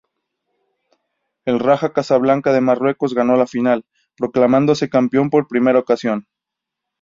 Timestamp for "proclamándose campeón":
4.17-5.29